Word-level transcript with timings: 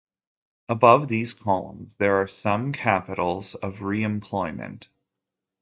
Above 0.67 1.07
these 1.07 1.35
columns 1.35 1.93
there 1.99 2.19
are 2.23 2.27
some 2.27 2.71
capitals 2.71 3.53
of 3.53 3.83
re-employment. 3.83 4.89